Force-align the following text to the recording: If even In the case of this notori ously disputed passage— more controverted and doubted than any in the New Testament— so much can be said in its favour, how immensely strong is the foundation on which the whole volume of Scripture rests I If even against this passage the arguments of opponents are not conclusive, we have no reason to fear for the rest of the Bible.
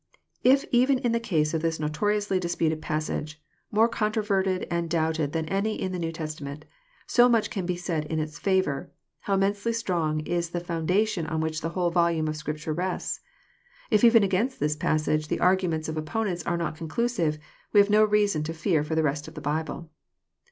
If 0.43 0.65
even 0.71 0.97
In 0.97 1.11
the 1.11 1.19
case 1.19 1.53
of 1.53 1.61
this 1.61 1.77
notori 1.77 2.15
ously 2.15 2.39
disputed 2.39 2.81
passage— 2.81 3.39
more 3.71 3.87
controverted 3.87 4.65
and 4.71 4.89
doubted 4.89 5.31
than 5.31 5.45
any 5.47 5.79
in 5.79 5.91
the 5.91 5.99
New 5.99 6.11
Testament— 6.11 6.65
so 7.05 7.29
much 7.29 7.51
can 7.51 7.67
be 7.67 7.75
said 7.75 8.05
in 8.05 8.17
its 8.17 8.39
favour, 8.39 8.89
how 9.19 9.35
immensely 9.35 9.73
strong 9.73 10.21
is 10.21 10.49
the 10.49 10.59
foundation 10.59 11.27
on 11.27 11.39
which 11.39 11.61
the 11.61 11.69
whole 11.77 11.91
volume 11.91 12.27
of 12.27 12.35
Scripture 12.35 12.73
rests 12.73 13.19
I 13.21 13.93
If 13.93 14.03
even 14.03 14.23
against 14.23 14.59
this 14.59 14.75
passage 14.75 15.27
the 15.27 15.39
arguments 15.39 15.87
of 15.87 15.97
opponents 15.97 16.41
are 16.47 16.57
not 16.57 16.77
conclusive, 16.77 17.37
we 17.71 17.79
have 17.79 17.91
no 17.91 18.03
reason 18.03 18.41
to 18.45 18.55
fear 18.55 18.83
for 18.83 18.95
the 18.95 19.03
rest 19.03 19.27
of 19.27 19.35
the 19.35 19.39
Bible. 19.41 19.91